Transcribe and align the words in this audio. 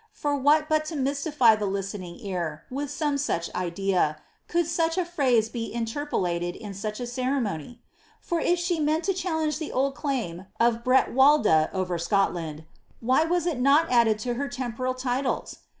For 0.13 0.35
what 0.35 0.67
but 0.67 0.89
la 0.89 0.97
nivKiifv 0.97 1.59
ilie 1.59 1.59
li^iiening 1.83 2.23
ear, 2.25 2.63
with 2.71 2.89
some 2.89 3.19
such 3.19 3.53
idea, 3.53 4.17
could 4.47 4.65
auch 4.65 4.97
a 4.97 5.05
phrase 5.05 5.47
be 5.47 5.71
iniL 5.71 6.07
rptilBii'J 6.07 6.55
in 6.57 6.71
tiuch 6.71 6.99
a 6.99 7.05
ceremony 7.05 7.83
> 8.03 8.27
Knr 8.31 8.39
if 8.43 8.57
she 8.57 8.79
meant 8.79 9.03
to 9.03 9.13
challenge 9.13 9.59
the 9.59 9.71
old 9.71 9.93
claim 9.93 10.47
uf 10.59 10.83
BrelHslda 10.83 11.71
over 11.71 11.99
Scotland, 11.99 12.63
why 12.99 13.25
was 13.25 13.45
it 13.45 13.59
not 13.59 13.91
added 13.91 14.17
to 14.17 14.33
her 14.33 14.49
Icmponl 14.49 14.97
tillft*? 14.99 15.57